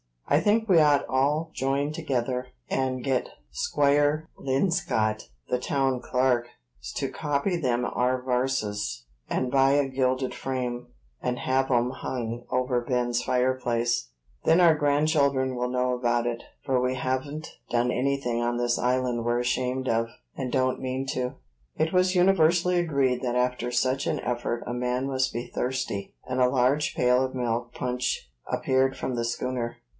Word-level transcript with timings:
I 0.27 0.39
think 0.39 0.67
we 0.67 0.79
ought 0.79 1.05
all 1.07 1.51
join 1.53 1.91
together, 1.91 2.47
and 2.69 3.03
get 3.03 3.29
Squire 3.51 4.29
Linscott, 4.37 5.23
the 5.49 5.59
town 5.59 6.01
clark, 6.01 6.47
to 6.95 7.09
copy 7.09 7.57
them 7.57 7.85
are 7.85 8.19
varses, 8.19 9.03
and 9.29 9.51
buy 9.51 9.71
a 9.73 9.87
gilded 9.89 10.33
frame, 10.33 10.87
and 11.21 11.37
have 11.39 11.69
'em 11.69 11.91
hung 11.91 12.45
over 12.49 12.79
Ben's 12.79 13.21
fireplace; 13.21 14.09
then 14.45 14.59
our 14.61 14.73
grandchildren 14.73 15.53
will 15.55 15.67
know 15.69 15.93
about 15.93 16.25
it, 16.25 16.43
for 16.65 16.81
we 16.81 16.95
haven't 16.95 17.49
done 17.69 17.91
anything 17.91 18.41
on 18.41 18.57
this 18.57 18.79
island 18.79 19.25
we're 19.25 19.37
ashamed 19.39 19.87
of, 19.89 20.07
and 20.35 20.49
don't 20.51 20.81
mean 20.81 21.05
to." 21.07 21.35
It 21.77 21.93
was 21.93 22.15
universally 22.15 22.79
agreed 22.79 23.21
that 23.21 23.35
after 23.35 23.69
such 23.69 24.07
an 24.07 24.19
effort 24.21 24.63
a 24.65 24.73
man 24.73 25.07
must 25.07 25.33
be 25.33 25.51
thirsty; 25.53 26.15
and 26.25 26.39
a 26.39 26.49
large 26.49 26.95
pail 26.95 27.23
of 27.23 27.35
milk 27.35 27.73
punch 27.75 28.31
appeared 28.47 28.95
from 28.97 29.15
the 29.15 29.25
schooner. 29.25 29.77